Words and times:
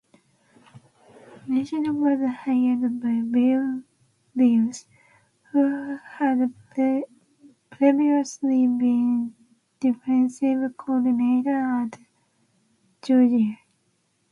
Richt 1.47 1.73
was 1.73 2.33
hired 2.43 3.01
by 3.03 3.21
Bill 3.21 3.83
Lewis, 4.35 4.87
who 5.51 5.97
had 6.17 6.51
previously 7.77 8.65
been 8.65 9.35
defensive 9.79 10.75
coordinator 10.75 11.51
at 11.83 11.99
Georgia. 13.03 13.57